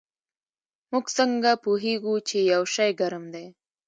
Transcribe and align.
موږ 0.91 1.05
څنګه 1.17 1.49
پوهیږو 1.63 2.15
چې 2.27 2.37
یو 2.51 2.63
شی 2.73 2.89
ګرم 3.01 3.23
دی 3.33 3.45